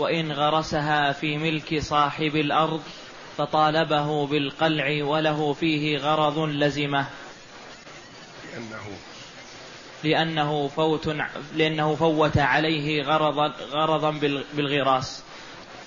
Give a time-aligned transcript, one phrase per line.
[0.00, 2.82] وإن غرسها في ملك صاحب الأرض
[3.38, 7.06] فطالبه بالقلع وله فيه غرض لزمة.
[8.52, 8.98] لأنه
[10.04, 11.16] لأنه فوت
[11.54, 14.10] لأنه فوت عليه غرضا غرضا
[14.54, 15.22] بالغراس.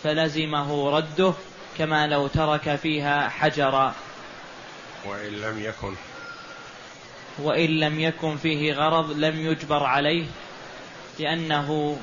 [0.04, 1.34] فلزمه رده
[1.78, 3.94] كما لو ترك فيها حجرا.
[5.06, 5.94] وإن لم يكن.
[7.40, 10.26] وإن لم يكن فيه غرض لم يجبر عليه
[11.20, 11.98] لأنه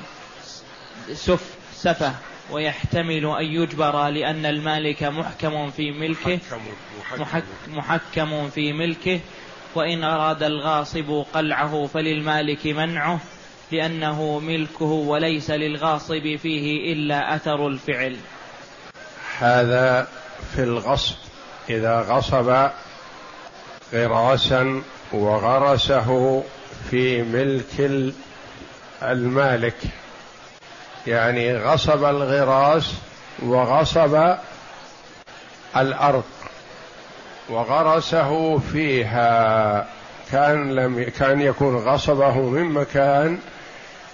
[1.13, 2.13] سف سفه
[2.51, 6.39] ويحتمل أن يجبر لأن المالك محكم في ملكه
[7.17, 8.49] محكم, محكم.
[8.49, 9.19] في ملكه.
[9.75, 13.19] وإن أراد الغاصب قلعه فللمالك منعه
[13.71, 18.17] لأنه ملكه وليس للغاصب فيه إلا أثر الفعل.
[19.39, 20.07] هذا
[20.55, 21.15] في الغصب.
[21.69, 22.69] إذا غصب
[23.93, 24.81] غراسا
[25.13, 26.43] وغرسه
[26.89, 28.11] في ملك
[29.03, 30.00] المالك.
[31.07, 32.93] يعني غصب الغراس
[33.39, 34.35] وغصب
[35.77, 36.23] الأرض
[37.49, 39.87] وغرسه فيها.
[40.31, 43.39] كان لم كان يكون غصبه من مكان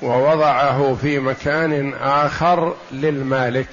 [0.02, 3.68] ووضعه في مكان آخر للمالك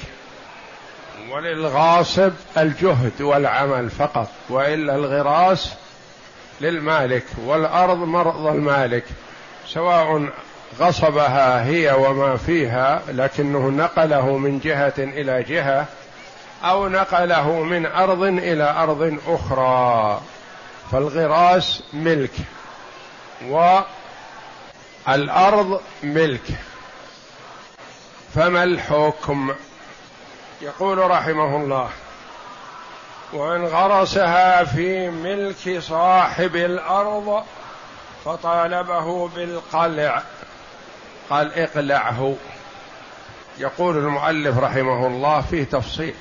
[1.30, 5.74] وللغاصب الجهد والعمل فقط وإلا الغراس
[6.60, 9.04] للمالك والأرض مرض المالك
[9.68, 10.28] سواء
[10.80, 15.86] غصبها هي وما فيها لكنه نقله من جهة إلى جهة
[16.64, 20.20] أو نقله من أرض إلى أرض أخرى.
[20.92, 22.30] فالغراس ملك
[25.08, 26.46] والأرض ملك.
[28.34, 29.54] فما الحكم؟
[30.62, 31.88] يقول رحمه الله
[33.32, 37.44] وإن غرسها في ملك صاحب الأرض
[38.24, 40.22] فطالبه بالقلع.
[41.30, 42.36] قال اقلعه.
[43.58, 46.14] يقول المؤلف رحمه الله فيه تفصيل.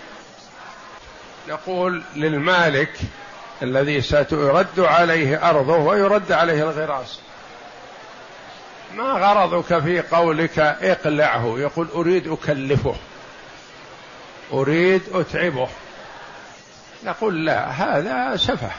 [1.48, 3.00] يقول للمالك
[3.62, 7.20] الذي سترد عليه أرضه ويرد عليه الغراس.
[8.96, 12.96] ما غرضك في قولك اقلعه؟ يقول أريد أكلفه.
[14.54, 15.68] أريد أتعبه.
[17.04, 18.72] نقول لا هذا سفه.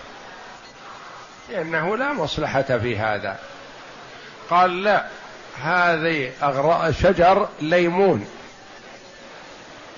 [1.50, 3.38] لأنه لا مصلحة في هذا.
[4.50, 5.04] قال لا
[5.62, 6.30] هذه
[6.90, 8.26] شجر ليمون.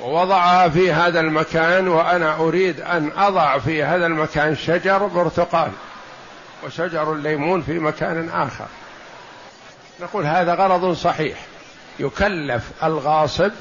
[0.00, 5.71] ووضعها في هذا المكان وأنا أريد أن أضع في هذا المكان شجر برتقال
[6.65, 8.66] وشجر الليمون في مكان آخر.
[10.00, 11.39] نقول هذا غرض صحيح
[11.99, 13.53] يكلف الغاصب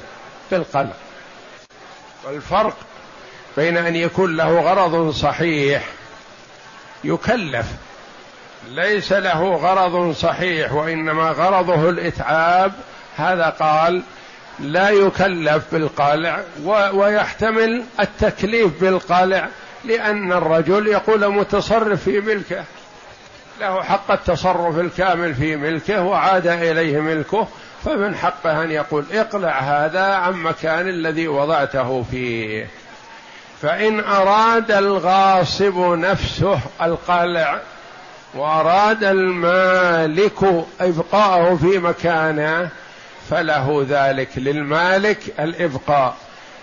[0.50, 0.92] بالقلب
[2.24, 2.76] والفرق
[3.56, 5.84] بين أن يكون له غرض صحيح
[7.04, 7.66] يكلف
[8.70, 12.72] ليس له غرض صحيح وإنما غرضه الإتعاب.
[13.16, 14.02] هذا قال
[14.58, 16.40] لا يكلف بالقالع
[16.92, 19.48] ويحتمل التكليف بالقالع
[19.84, 22.64] لأن الرجل يقول متصرف في ملكه.
[23.60, 27.48] له حق التصرف الكامل في ملكه وعاد إليه ملكه
[27.84, 32.66] فمن حقه أن يقول اقلع هذا عن مكان الذي وضعته فيه.
[33.62, 37.60] فإن أراد الغاصب نفسه القلع
[38.34, 42.68] وأراد المالك إبقاءه في مكانه
[43.30, 46.16] فله ذلك للمالك الإبقاء.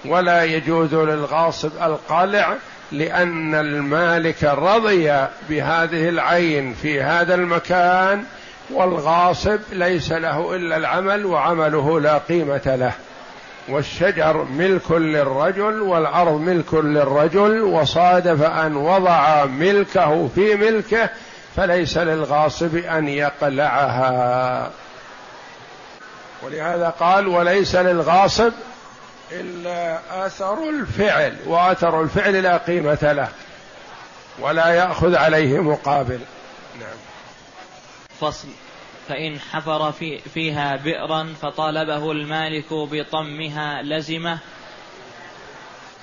[0.06, 2.56] ولا يجوز للغاصب القلع
[2.92, 8.24] لأن المالك رضي بهذه العين في هذا المكان
[8.72, 12.94] والغاصب ليس له إلا العمل وعمله لا قيمة له.
[13.70, 21.10] والشجر ملك للرجل والأرض ملك للرجل وصادف أن وضع ملكه في ملكه
[21.56, 24.72] فليس للغاصب أن يقلعها.
[26.44, 28.54] ولهذا قال وليس للغاصب
[29.32, 33.28] إلا آثر الفعل وآثر الفعل لا قيمة له
[34.40, 36.20] ولا يأخذ عليه مقابل.
[36.80, 36.98] نعم.
[38.22, 38.48] فصل.
[39.10, 44.40] فإن حفر في فيها بئرا فطالبه المالك بطمها لزمه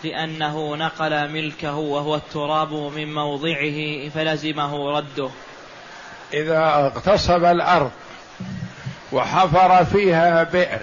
[0.05, 5.31] لأنه نقل ملكه وهو التراب من موضعه فلزمه رده.
[6.32, 7.91] إذا اغتصب الأرض
[9.12, 10.81] وحفر فيها بئر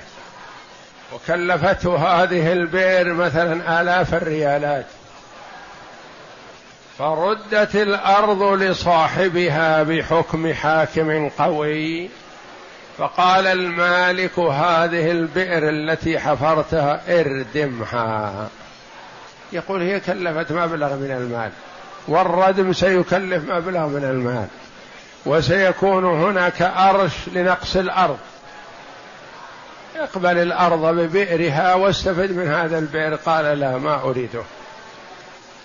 [1.14, 4.86] وكلفته هذه البئر مثلا آلاف الريالات
[6.98, 12.10] فردت الأرض لصاحبها بحكم حاكم قوي
[12.98, 18.50] فقال المالك هذه البئر التي حفرتها اردمها
[19.52, 21.52] يقول هي كلفت مبلغ من المال
[22.08, 24.48] والردم سيكلف مبلغ من المال
[25.26, 28.18] وسيكون هناك أرش لنقص الأرض.
[29.96, 34.44] اقبل الأرض ببئرها واستفد من هذا البئر قال لا ما أريده.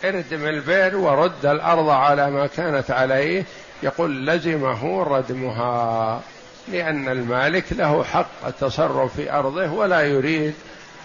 [0.04, 3.44] اردم البئر ورد الأرض على ما كانت عليه
[3.82, 6.20] يقول لزمه ردمها
[6.68, 10.54] لأن المالك له حق التصرف في أرضه ولا يريد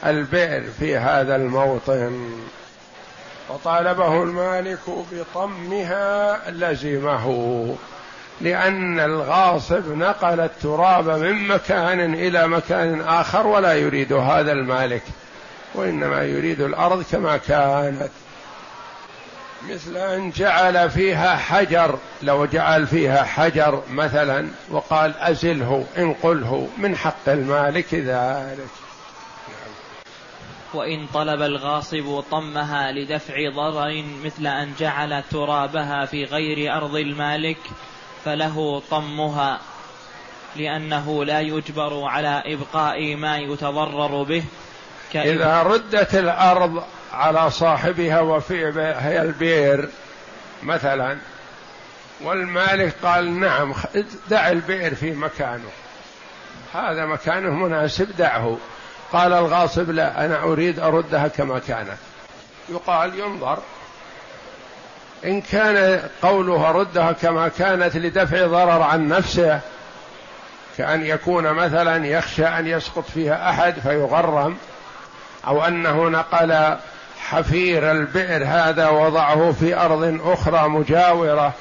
[0.06, 2.30] البئر في هذا الموطن.
[3.50, 4.80] وطالبه المالك
[5.12, 7.76] بطمها لزمه
[8.42, 15.04] لأن الغاصب نقل التراب من مكان إلى مكان آخر ولا يريد هذا المالك
[15.76, 18.10] وإنما يريد الأرض كما كانت.
[19.70, 27.30] مثل أن جعل فيها حجر لو جعل فيها حجر مثلا وقال أزله انقله من حق
[27.30, 28.87] المالك ذلك.
[30.74, 37.58] وإن طلب الغاصب طمها لدفع ضرر مثل أن جعل ترابها في غير أرض المالك
[38.26, 39.60] فله طمها
[40.56, 44.44] لأنه لا يجبر على إبقاء ما يتضرر به.
[45.16, 46.84] إذا ردت الأرض
[47.14, 48.66] على صاحبها وفي
[49.00, 49.90] هي البئر
[50.64, 51.18] مثلا
[52.22, 53.74] والمالك قال نعم
[54.30, 55.70] دع البئر في مكانه.
[56.74, 58.58] هذا مكانه مناسب دعه.
[59.14, 61.98] قال الغاصب لا أنا أريد أردها كما كانت
[62.70, 63.58] يقال ينظر.
[65.26, 69.60] إن كان قوله ردها كما كانت لدفع ضرر عن نفسه
[70.78, 74.58] كأن يكون مثلا يخشى أن يسقط فيها أحد فيغرم
[75.48, 76.78] أو أنه نقل
[77.20, 81.54] حفير البئر هذا وضعه في أرض أخرى مجاورة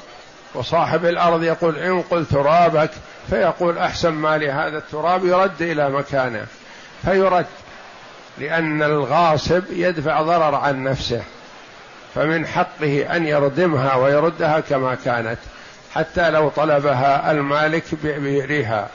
[0.53, 2.91] وصاحب الأرض يقول انقل ترابك
[3.29, 6.45] فيقول أحسن ما لهذا التراب يرد إلى مكانه.
[7.05, 7.45] فيرد
[8.37, 11.23] لأن الغاصب يدفع ضرر عن نفسه
[12.15, 15.37] فمن حقه أن يردمها ويردها كما كانت
[15.95, 18.87] حتى لو طلبها المالك ببئرها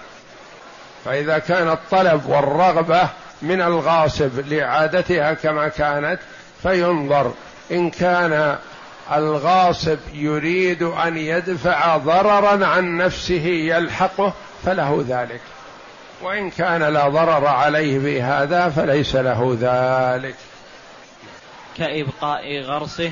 [1.04, 3.08] فإذا كان الطلب والرغبة
[3.42, 6.18] من الغاصب لإعادتها كما كانت
[6.62, 7.32] فينظر
[7.72, 8.56] إن كان
[9.12, 14.32] الغاصب يريد أن يدفع ضررا عن نفسه يلحقه
[14.64, 15.40] فله ذلك.
[16.22, 20.34] وإن كان لا ضرر عليه بهذا فليس له ذلك.
[21.76, 23.10] كإبقاء غرسه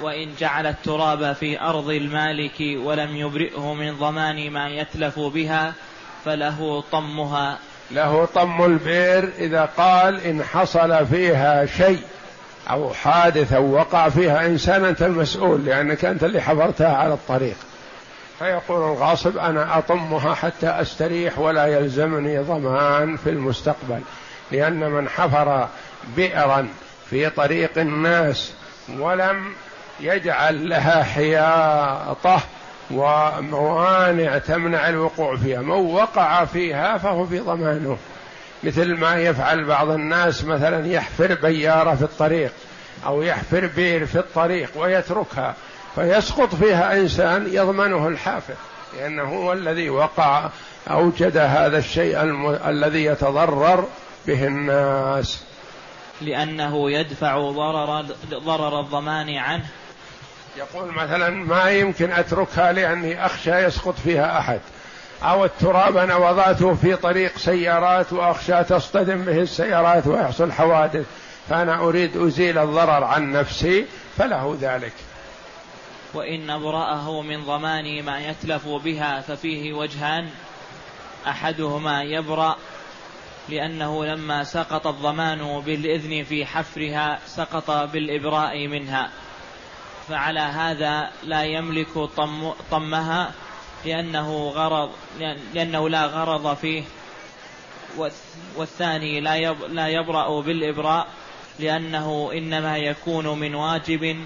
[0.00, 5.72] وإن جعل التراب في أرض المالك ولم يبرئه من ضمان ما يتلف بها
[6.24, 7.58] فله طمها.
[7.90, 12.02] له طم البئر إذا قال إن حصل فيها شيء
[12.70, 17.56] أو حادث أو وقع فيها إنسان أنت المسؤول لأنك أنت اللي حفرتها على الطريق.
[18.38, 24.00] فيقول الغاصب أنا أطمها حتى أستريح ولا يلزمني ضمان في المستقبل
[24.52, 25.68] لأن من حفر
[26.16, 26.68] بئرا
[27.10, 28.52] في طريق الناس
[28.98, 29.52] ولم
[30.00, 32.40] يجعل لها حياطة
[32.90, 37.98] وموانع تمنع الوقوع فيها من وقع فيها فهو في ضمانه.
[38.64, 42.52] مثل ما يفعل بعض الناس مثلا يحفر بيارة في الطريق
[43.06, 45.54] أو يحفر بير في الطريق ويتركها
[45.94, 48.54] فيسقط فيها إنسان يضمنه الحافر
[48.96, 50.48] لأنه هو الذي وقع
[50.90, 52.58] أوجد هذا الشيء الم...
[52.66, 53.84] الذي يتضرر
[54.26, 55.44] به الناس.
[56.20, 59.64] لأنه يدفع ضرر ضرر الضمان عنه.
[60.56, 64.60] يقول مثلا ما يمكن أتركها لأني أخشى يسقط فيها أحد.
[65.22, 71.06] أو التراب أنا وضعته في طريق سيارات وأخشى تصطدم به السيارات ويحصل حوادث
[71.48, 73.86] فأنا أريد أزيل الضرر عن نفسي
[74.18, 74.92] فله ذلك.
[76.14, 80.30] وإن أبرأه من ضمان ما يتلف بها ففيه وجهان
[81.26, 82.56] أحدهما يبرأ
[83.48, 89.10] لأنه لما سقط الضمان بالإذن في حفرها سقط بالإبراء منها.
[90.08, 93.32] فعلى هذا لا يملك طم طمها
[93.84, 94.90] لأنه غرض
[95.54, 96.82] لأنه لا غرض فيه.
[98.56, 101.06] والثاني لا لا يبرأ بالإبراء
[101.58, 104.24] لأنه إنما يكون من واجب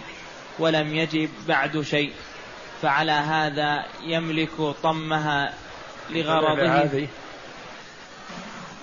[0.59, 2.13] ولم يجب بعد شيء
[2.83, 5.55] فعلى هذا يملك طمها
[6.11, 7.07] لغرضه.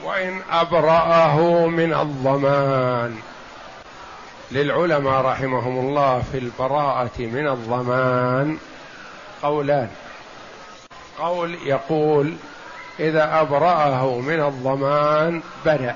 [0.03, 3.17] وإن أبرأه من الضمان.
[4.51, 8.57] للعلماء رحمهم الله في البراءة من الضمان
[9.43, 9.89] قولان.
[11.19, 12.35] قول يقول
[12.99, 15.95] إذا أبرأه من الضمان برأ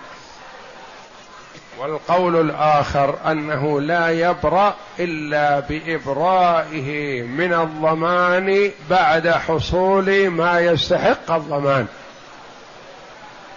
[1.79, 11.87] والقول الآخر أنه لا يبرأ إلا بإبرائه من الضمان بعد حصول ما يستحق الضمان.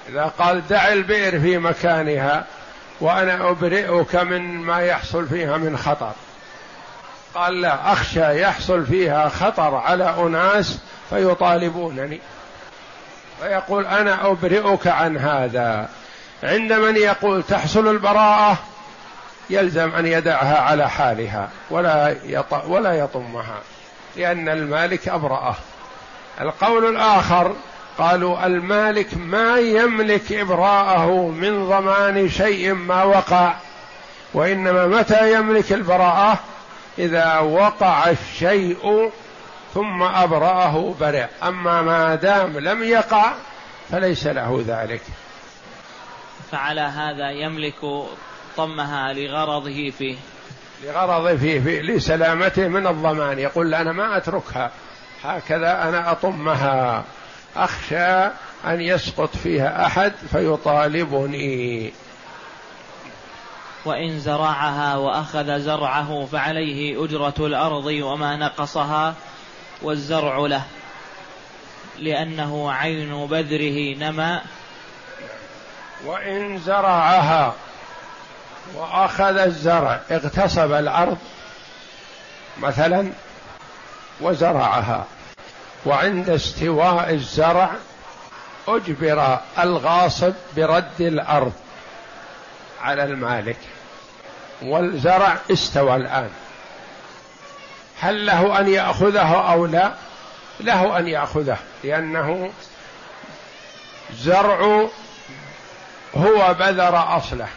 [0.08, 2.44] إذا قال دع البئر في مكانها
[3.00, 6.12] وأنا أبرئك من ما يحصل فيها من خطر.
[7.34, 10.78] قال لا أخشى يحصل فيها خطر على أناس
[11.10, 12.20] فيطالبونني.
[13.40, 15.88] فيقول أنا أبرئك عن هذا.
[16.42, 18.58] عند من يقول تحصل البراءة
[19.50, 22.16] يلزم أن يدعها على حالها ولا
[22.66, 23.60] ولا يطمها
[24.16, 25.54] لأن المالك أبرأه.
[26.40, 27.54] القول الآخر
[27.98, 33.54] قالوا المالك ما يملك إبراءه من ضمان شيء ما وقع
[34.34, 36.38] وإنما متى يملك البراءة؟
[36.98, 39.10] إذا وقع الشيء
[39.74, 41.26] ثم أبرأه برئ.
[41.42, 43.32] أما ما دام لم يقع
[43.90, 45.02] فليس له ذلك.
[46.52, 48.04] فعلى هذا يملك
[48.56, 50.16] طمها لغرضه فيه.
[50.84, 53.38] لغرضه فيه, فيه لسلامته من الضمان.
[53.38, 54.70] يقول أنا ما أتركها.
[55.24, 57.04] هكذا أنا أطمها.
[57.56, 58.30] أخشى
[58.66, 61.92] أن يسقط فيها أحد فيطالبني.
[63.84, 69.14] وإن زرعها وأخذ زرعه فعليه أجرة الأرض وما نقصها
[69.82, 70.62] والزرع له
[71.98, 74.42] لأنه عين بذره نما
[76.04, 77.54] وإن زرعها
[78.74, 81.18] وأخذ الزرع اغتصب الأرض
[82.58, 83.12] مثلا
[84.20, 85.04] وزرعها.
[85.86, 87.70] وعند استواء الزرع
[88.68, 91.52] أجبر الغاصب برد الأرض
[92.82, 93.58] على المالك.
[94.62, 96.30] والزرع استوى الآن.
[98.00, 99.92] هل له أن يأخذه أو لا؟
[100.60, 102.52] له أن يأخذه لأنه
[104.12, 104.88] زرع
[106.16, 107.48] هو بذر أصله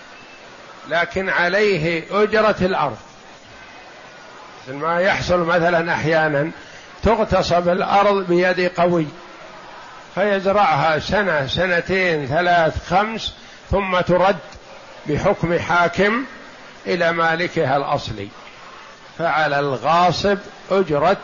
[0.90, 2.98] لكن عليه أجرة الأرض.
[4.68, 6.52] مثل ما يحصل مثلا أحيانا
[7.04, 9.08] تغتصب الأرض بيد قوي
[10.16, 13.34] فيزرعها سنة سنتين ثلاث خمس
[13.72, 14.38] ثم ترد
[15.06, 16.24] بحكم حاكم
[16.88, 18.28] إلى مالكها الأصلي.
[19.18, 20.38] فعلى الغاصب
[20.72, 21.18] أجرة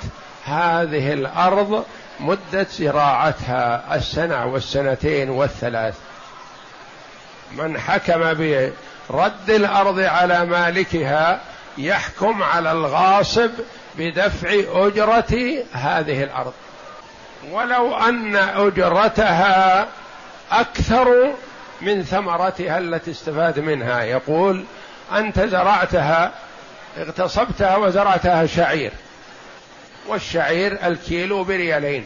[0.46, 1.86] هذه الأرض
[2.20, 5.96] مدة زراعتها السنة والسنتين والثلاث.
[7.58, 8.34] من حكم
[9.10, 11.42] برد الأرض على مالكها
[11.78, 13.50] يحكم على الغاصب
[13.98, 16.54] بدفع أجرة هذه الأرض.
[17.52, 19.88] ولو أن أجرتها
[20.52, 21.34] أكثر
[21.82, 24.04] من ثمرتها التي استفاد منها.
[24.04, 24.66] يقول
[25.16, 26.32] أنت زرعتها
[26.98, 28.92] اغتصبتها وزرعتها شعير
[30.08, 32.06] والشعير الكيلو بريالين.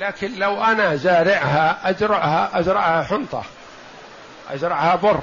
[0.00, 3.44] لكن لو أنا زارعها أزرعها أزرعها حنطة
[4.54, 5.20] ازرعها بر.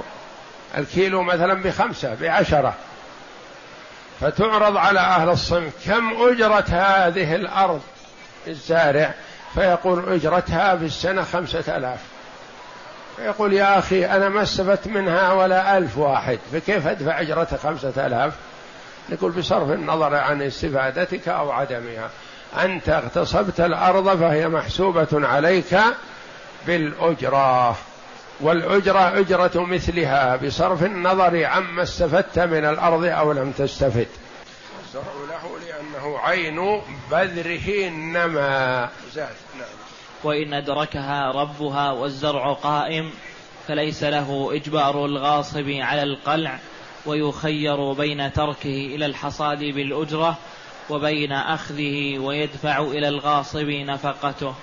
[0.78, 2.74] الكيلو مثلا بخمسة بعشرة.
[4.20, 7.80] فتعرض على أهل الصنف كم أجرة هذه الأرض
[8.46, 9.14] الزارع؟
[9.54, 11.98] فيقول أجرتها في السنة خمسة آلاف.
[13.16, 18.32] فيقول يا أخي أنا ما استفدت منها ولا ألف واحد فكيف أدفع أجرة خمسة آلاف؟
[19.10, 22.10] نقول بصرف النظر عن استفادتك أو عدمها.
[22.64, 25.78] أنت اغتصبت الأرض فهي محسوبة عليك
[26.66, 27.76] بالأجرة.
[28.40, 34.06] والأجرة أجرة مثلها بصرف النظر عما استفدت من الأرض أو لم تستفد.
[34.88, 36.80] الزرع له لأنه عين
[37.10, 39.28] بذره النما زاد
[39.58, 39.68] نعم.
[40.24, 43.10] وإن أدركها ربها والزرع قائم
[43.68, 46.58] فليس له إجبار الغاصب على القلع
[47.06, 50.36] ويخير بين تركه إلى الحصاد بالأجرة
[50.90, 54.54] وبين أخذه ويدفع إلى الغاصب نفقته.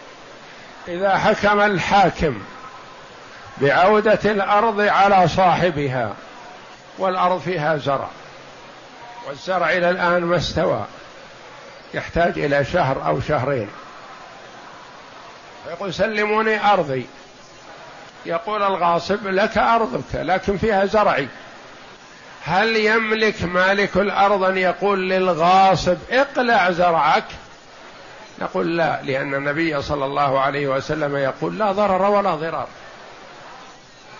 [0.87, 2.41] إذا حكم الحاكم
[3.57, 6.13] بعودة الأرض على صاحبها
[6.97, 8.09] والأرض فيها زرع
[9.27, 10.85] والزرع إلى الآن ما استوى
[11.93, 13.69] يحتاج إلى شهر أو شهرين.
[15.65, 17.05] فيقول سلموني أرضي.
[18.25, 21.27] يقول الغاصب لك أرضك لكن فيها زرعي.
[22.43, 27.25] هل يملك مالك الأرض أن يقول للغاصب اقلع زرعك؟
[28.39, 32.67] نقول لا لأن النبي صلى الله عليه وسلم يقول لا ضرر ولا ضرار.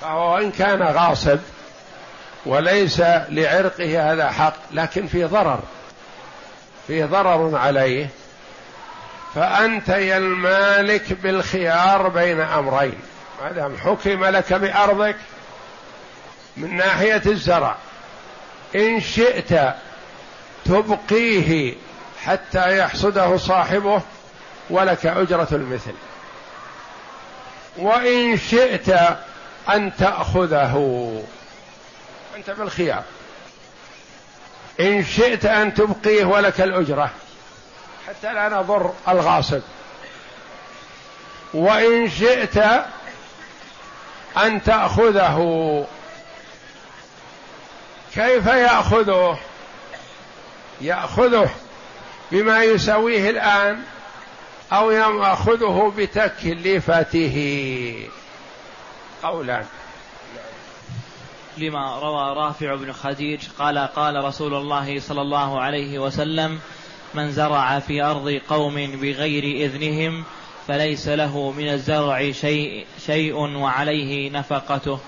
[0.02, 1.40] فهو إن كان غاصب
[2.46, 3.00] وليس
[3.30, 5.60] لعرقه هذا حق لكن في ضرر
[6.88, 8.10] في ضرر عليه.
[9.36, 13.00] فأنت يا المالك بالخيار بين أمرين.
[13.42, 15.16] ما دام حكم لك بأرضك
[16.58, 17.76] من ناحية الزرع
[18.76, 19.74] إن شئت
[20.66, 21.76] تبقيه
[22.24, 24.02] حتى يحصده صاحبه
[24.70, 25.94] ولك أجرة المثل.
[27.78, 28.90] وإن شئت
[29.70, 31.24] أن تأخذه.
[32.36, 33.04] أنت بالخيار.
[34.80, 37.10] إن شئت أن تبقيه ولك الأجرة.
[38.08, 39.62] حتى لا نضر الغاصب.
[41.54, 42.58] وإن شئت
[44.38, 45.86] أن تأخذه.
[48.14, 49.40] كيف يأخذه؟
[50.82, 51.50] يأخذه
[52.32, 53.84] بما يسويه الآن
[54.74, 57.36] أو يأخذه بتكلفته.
[59.24, 59.66] قولان
[61.58, 66.60] لما روى رافع بن خديج قال قال رسول الله صلى الله عليه وسلم
[67.14, 70.24] من زرع في أرض قوم بغير إذنهم
[70.68, 75.00] فليس له من الزرع شيء, شيء وعليه نفقته.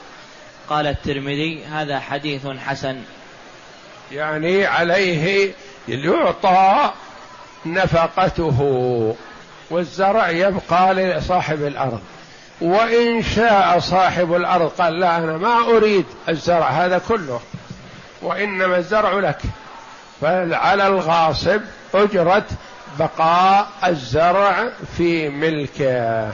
[0.69, 3.01] قال الترمذي هذا حديث حسن.
[4.11, 5.51] يعني عليه
[5.87, 6.91] يعطى
[7.65, 9.15] نفقته
[9.69, 12.01] والزرع يبقى لصاحب الأرض.
[12.61, 17.41] وإن شاء صاحب الأرض قال لا أنا ما أريد الزرع هذا كله
[18.21, 19.41] وإنما الزرع لك.
[20.21, 21.61] فعلى الغاصب
[21.93, 22.45] اجره
[22.99, 26.31] بقاء الزرع في ملكه.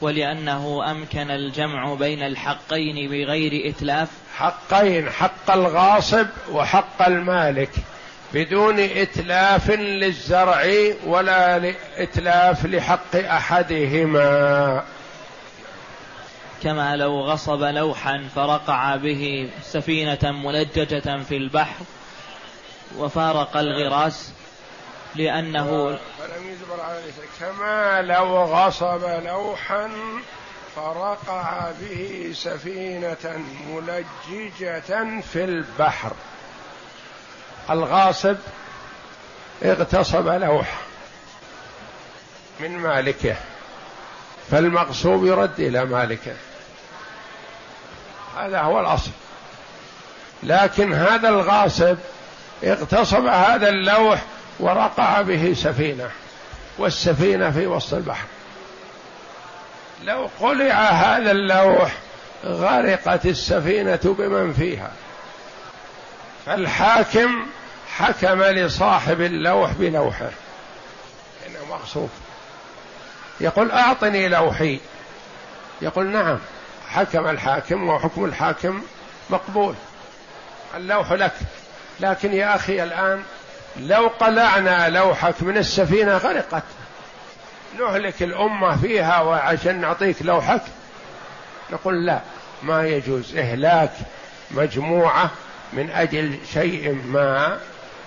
[0.00, 4.08] ولأنه أمكن الجمع بين الحقين بغير إتلاف.
[4.36, 7.70] حقين حق الغاصب وحق المالك.
[8.34, 14.84] بدون إتلاف للزرع ولا اتلاف لحق أحدهما.
[16.62, 21.84] كما لو غصب لوحا فرقع به سفينة ملججة في البحر
[22.98, 24.32] وفارق الغراس
[25.14, 26.78] لأنه فلم يجبر
[27.40, 29.90] كما لو غصب لوحا
[30.76, 36.12] فرقع به سفينة ملججة في البحر.
[37.70, 38.36] الغاصب
[39.64, 40.78] اغتصب لوح
[42.60, 43.36] من مالكه
[44.50, 46.32] فالمغصوب يرد إلى مالكه.
[48.36, 49.10] هذا هو الأصل.
[50.42, 51.96] لكن هذا الغاصب
[52.64, 54.22] اغتصب هذا اللوح
[54.60, 56.10] ورقع به سفينة
[56.78, 58.26] والسفينة في وسط البحر.
[60.04, 61.92] لو قلع هذا اللوح
[62.44, 64.90] غرقت السفينة بمن فيها.
[66.46, 67.46] فالحاكم
[67.96, 70.30] حكم لصاحب اللوح بلوحه
[71.46, 72.10] إنه مغصوب.
[73.40, 74.80] يقول أعطني لوحي.
[75.82, 76.38] يقول نعم
[76.88, 78.82] حكم الحاكم وحكم الحاكم
[79.30, 79.74] مقبول.
[80.76, 81.32] اللوح لك.
[82.00, 83.22] لكن يا أخي الآن
[83.76, 86.62] لو قلعنا لوحك من السفينة غرقت.
[87.78, 90.62] نهلك الأمة فيها وعشان نعطيك لوحك.
[91.72, 92.20] نقول لا
[92.62, 93.92] ما يجوز إهلاك
[94.50, 95.30] مجموعة
[95.72, 97.58] من أجل شيء ما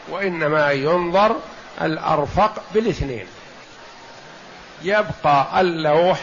[0.09, 1.35] وإنما ينظر
[1.81, 3.25] الأرفق بالاثنين.
[4.83, 6.19] يبقى اللوح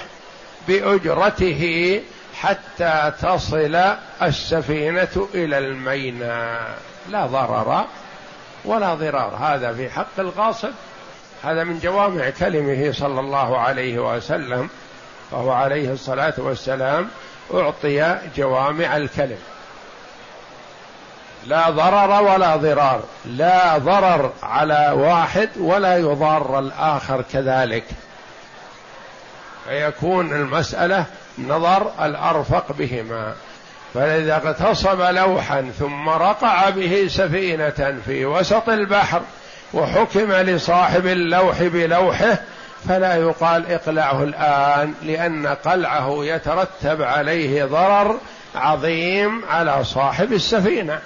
[0.68, 2.02] بأجرته
[2.40, 3.74] حتى تصل
[4.22, 6.78] السفينة إلى الميناء
[7.10, 7.84] لا ضرر
[8.64, 9.36] ولا ضرار.
[9.36, 10.70] هذا في حق الغاصب
[11.44, 14.68] هذا من جوامع كلمه صلى الله عليه وسلم
[15.30, 17.08] فهو عليه الصلاة والسلام
[17.54, 19.38] أعطي جوامع الكلم.
[21.46, 23.02] لا ضرر ولا ضرار.
[23.24, 27.84] لا ضرر على واحد ولا يضار الآخر كذلك.
[29.68, 31.04] فيكون المسألة
[31.38, 33.34] نظر الأرفق بهما.
[33.94, 39.22] فإذا اغتصب لوحا ثم رقع به سفينة في وسط البحر
[39.74, 42.38] وحكم لصاحب اللوح بلوحه
[42.88, 48.18] فلا يقال اقلعه الآن لأن قلعه يترتب عليه ضرر
[48.54, 50.98] عظيم على صاحب السفينة.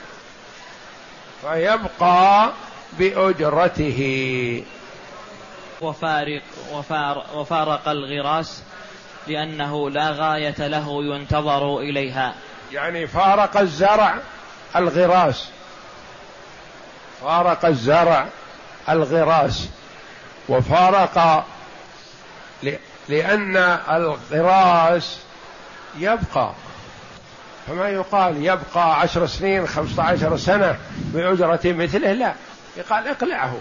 [1.44, 2.52] فيبقى
[2.98, 4.64] بأجرته.
[5.80, 8.62] وفارق وفار وفارق الغراس
[9.26, 12.34] لأنه لا غاية له ينتظر إليها.
[12.72, 14.18] يعني فارق الزرع
[14.76, 15.48] الغراس.
[17.20, 18.28] فارق الزرع
[18.88, 19.68] الغراس.
[20.48, 21.44] وفارق
[23.08, 23.56] لأن
[23.90, 25.18] الغراس
[25.98, 26.52] يبقى.
[27.68, 32.32] فما يقال يبقى عشر سنين خمسة عشر سنة بأجرة مثله لا.
[32.76, 33.56] يقال اقلعه.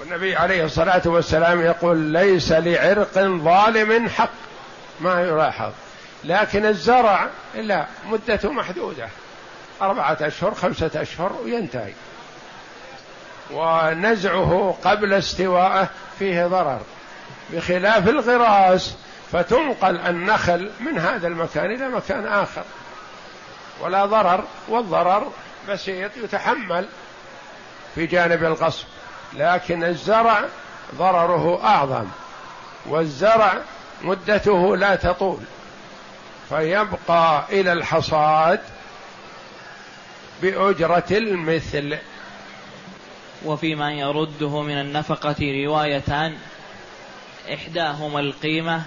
[0.00, 4.30] والنبي عليه الصلاة والسلام يقول ليس لعرق ظالم حق.
[5.00, 5.72] ما يلاحظ.
[6.24, 9.08] لكن الزرع لا مدته محدودة.
[9.82, 11.92] أربعة أشهر خمسة أشهر وينتهي.
[13.50, 16.80] ونزعه قبل استوائه فيه ضرر.
[17.52, 18.94] بخلاف الغراس
[19.34, 22.62] فتنقل النخل من هذا المكان إلى مكان آخر.
[23.80, 25.32] ولا ضرر والضرر
[25.68, 26.88] بسيط يتحمل
[27.94, 28.86] في جانب الغصب.
[29.32, 30.44] لكن الزرع
[30.94, 32.06] ضرره أعظم
[32.86, 33.58] والزرع
[34.02, 35.42] مدته لا تطول.
[36.48, 38.60] فيبقى إلى الحصاد
[40.42, 41.98] بأجرة المثل.
[43.44, 46.36] وفيما يرده من النفقة روايتان
[47.52, 48.82] إحداهما القيمة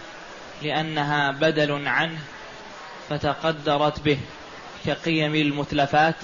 [0.61, 2.19] لأنها بدل عنه
[3.09, 4.17] فتقدرت به
[4.85, 6.15] كقيم المتلفات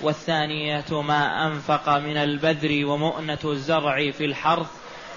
[0.00, 4.66] والثانية ما أنفق من البذر ومؤنة الزرع في الحرث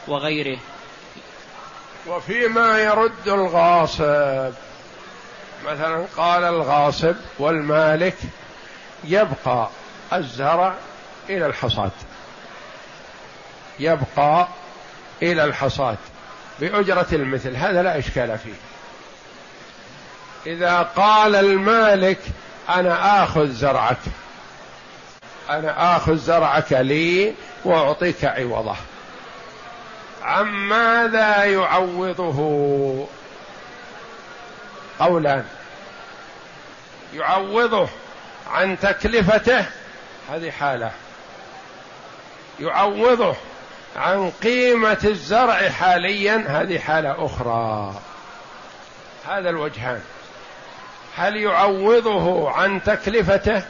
[0.08, 0.58] وغيره.
[2.08, 4.54] وفيما يرد الغاصب
[5.65, 8.17] مثلا قال الغاصب والمالك
[9.04, 9.69] يبقى
[10.13, 10.76] الزرع
[11.30, 11.91] إلى الحصاد
[13.80, 14.47] يبقى
[15.21, 15.97] إلى الحصاد.
[16.62, 18.54] بأجرة المثل هذا لا إشكال فيه.
[20.45, 22.19] إذا قال المالك
[22.69, 23.97] أنا آخذ زرعك.
[25.50, 27.34] أنا آخذ زرعك لي
[27.65, 28.76] وأعطيك عوضه.
[30.24, 33.08] عن ماذا يعوضه؟
[35.00, 35.45] قولان
[37.13, 37.89] يعوضه
[38.52, 39.65] عن تكلفته
[40.30, 40.91] هذه حالة.
[42.60, 43.36] يعوضه
[43.96, 47.94] عن قيمة الزرع حاليا هذه حالة أخرى.
[49.28, 50.02] هذا الوجهان.
[51.18, 53.64] هل يعوضه عن تكلفته؟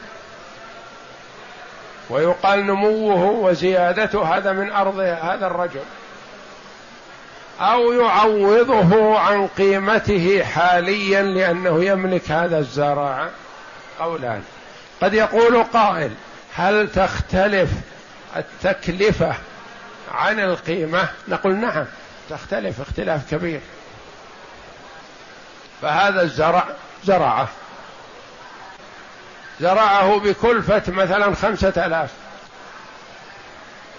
[2.09, 5.83] ويقال نموه وزيادته هذا من أرض هذا الرجل.
[7.61, 13.29] أو يعوضه عن قيمته حاليا لأنه يملك هذا الزرع؟
[13.99, 14.43] قولان.
[15.01, 16.11] قد يقول قائل
[16.55, 17.69] هل تختلف
[18.35, 19.35] التكلفة
[20.11, 21.85] عن القيمة؟ نقول نعم.
[22.29, 23.59] تختلف اختلاف كبير.
[25.81, 26.65] فهذا الزرع
[27.03, 27.47] زرعه
[29.59, 32.09] زرعه بكلفة مثلا خمسة آلاف.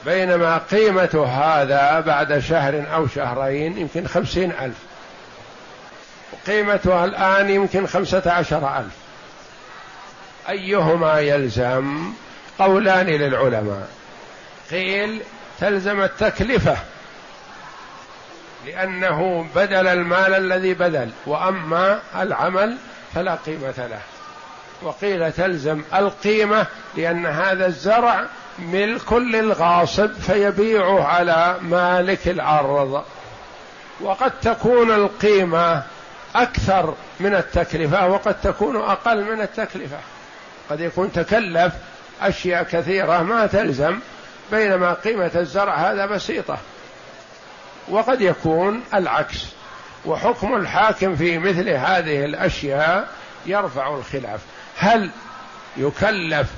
[0.04, 4.76] بينما قيمة هذا بعد شهر أو شهرين يمكن خمسين ألف.
[6.32, 8.92] وقيمتها الآن يمكن خمسة عشر ألف.
[10.48, 12.12] أيهما يلزم؟
[12.58, 13.88] قولان للعلماء.
[14.70, 15.22] قيل
[15.60, 16.76] تلزم التكلفة.
[18.66, 22.76] لأنه بدل المال الذي بدل وأما العمل
[23.14, 24.00] فلا قيمة له.
[24.82, 28.26] وقيل تلزم القيمة لأن هذا الزرع
[28.58, 33.04] ملك للغاصب فيبيعه على مالك الأرض.
[34.00, 35.82] وقد تكون القيمة
[36.34, 39.98] أكثر من التكلفة وقد تكون أقل من التكلفة.
[40.70, 41.72] قد يكون تكلف
[42.22, 43.98] أشياء كثيرة ما تلزم
[44.50, 46.58] بينما قيمة الزرع هذا بسيطة.
[47.88, 49.46] وقد يكون العكس.
[50.04, 53.08] وحكم الحاكم في مثل هذه الأشياء
[53.46, 54.40] يرفع الخلاف.
[54.76, 55.10] هل
[55.76, 56.48] يكلف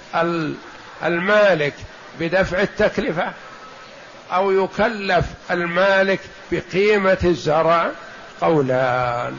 [1.05, 1.75] المالك
[2.21, 3.33] بدفع التكلفة؟
[4.33, 6.21] أو يكلف المالك
[6.53, 7.91] بقيمة الزرع؟
[8.41, 9.39] قولان.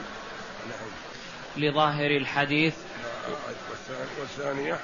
[1.57, 2.73] لظاهر الحديث.
[4.19, 4.79] والثانية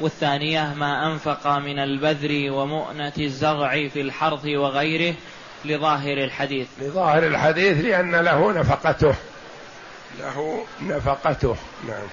[0.00, 5.14] والثانية ما أنفق من البذر ومؤنة الزرع في الحرث وغيره
[5.64, 6.68] لظاهر الحديث.
[6.80, 9.14] لظاهر الحديث لأن له نفقته.
[10.20, 11.56] له نفقته
[11.88, 12.06] نعم.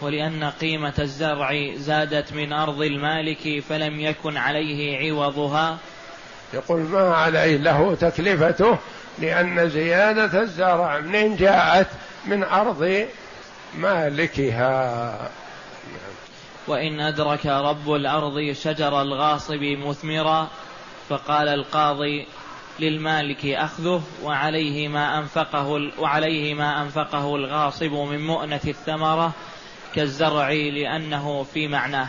[0.00, 5.78] ولأن قيمة الزرع زادت من أرض المالك فلم يكن عليه عوضها.
[6.54, 8.78] يقول ما عليه له تكلفته
[9.18, 11.86] لأن زيادة الزرع منين جاءت
[12.26, 13.06] من أرض
[13.74, 15.30] مالكها.
[16.66, 20.48] وإن أدرك رب الأرض شجر الغاصب مثمرا
[21.08, 22.26] فقال القاضي
[22.80, 29.32] للمالك أخذه وعليه ما أنفقه وعليه ما أنفقه الغاصب من مؤنة الثمرة
[29.94, 32.08] كالزرع لأنه في معناه.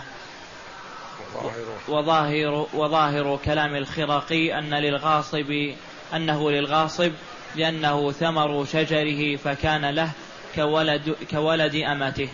[1.87, 5.73] وظاهر وظاهر كلام الخرقي أن للغاصب
[6.13, 7.11] أنه للغاصب
[7.55, 10.11] لأنه ثمر شجره فكان له
[10.55, 12.29] كولد كولد أمته.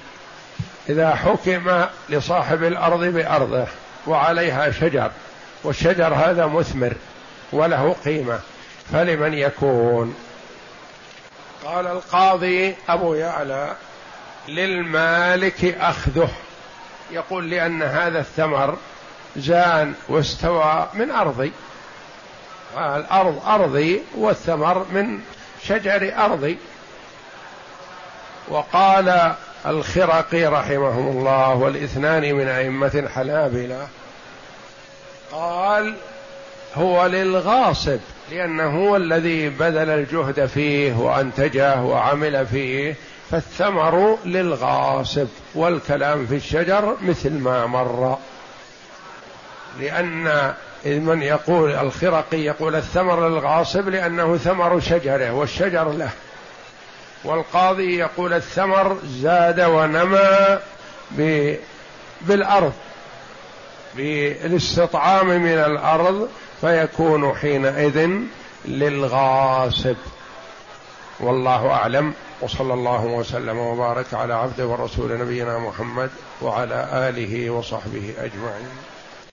[0.89, 3.67] إذا حكم لصاحب الأرض بأرضه
[4.07, 5.11] وعليها شجر
[5.63, 6.93] والشجر هذا مثمر
[7.51, 8.39] وله قيمة
[8.93, 10.15] فلمن يكون؟
[11.65, 13.75] قال القاضي أبو يعلى
[14.47, 16.29] للمالك أخذه.
[17.11, 18.77] يقول لأن هذا الثمر
[19.35, 21.51] زان واستوى من أرضي.
[22.77, 25.19] الأرض أرضي والثمر من
[25.63, 26.57] شجر أرضي.
[28.47, 33.87] وقال الخرقي رحمهم الله والاثنان من أئمة الحنابلة.
[35.31, 35.95] قال
[36.75, 37.99] هو للغاصب
[38.31, 42.95] لأنه هو الذي بذل الجهد فيه وأنتجه وعمل فيه
[43.31, 48.17] فالثمر للغاصب والكلام في الشجر مثل ما مر.
[49.79, 50.53] لأن
[50.85, 56.09] من يقول الخرقي يقول الثمر للغاصب لأنه ثمر شجره والشجر له.
[57.23, 60.59] والقاضي يقول الثمر زاد ونمى
[62.21, 62.73] بالأرض
[63.95, 66.29] بالاستطعام من الأرض
[66.61, 68.09] فيكون حينئذ
[68.65, 69.95] للغاصب.
[71.19, 76.09] والله أعلم وصلى الله وسلم وبارك على عبده ورسول نبينا محمد
[76.41, 78.69] وعلى آله وصحبه أجمعين.